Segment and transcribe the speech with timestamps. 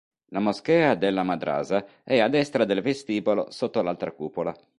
[0.31, 4.51] La Moschea della Madrasa è a destra del vestibolo sotto l'altra cupola.